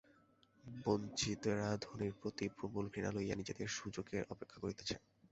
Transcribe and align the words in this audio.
বঞ্চিতেরা 0.81 1.69
ধনীর 1.83 2.13
প্রতি 2.19 2.45
প্রবল 2.57 2.85
ঘৃণা 2.93 3.11
লইয়া 3.13 3.35
নিজেদের 3.37 3.67
সুযোগের 3.77 4.23
অপেক্ষা 4.33 4.57
করিতেছে। 4.63 4.95